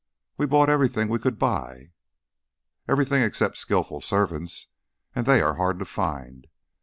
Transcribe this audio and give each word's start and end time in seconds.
We 0.35 0.47
bought 0.47 0.67
everything 0.71 1.09
we' 1.09 1.19
could 1.19 1.37
buy" 1.37 1.91
"Everything 2.89 3.21
except 3.21 3.59
skillful 3.59 4.01
servants, 4.01 4.65
and 5.13 5.27
they 5.27 5.41
are 5.43 5.57
hard 5.57 5.77
to 5.77 5.85
find. 5.85 6.47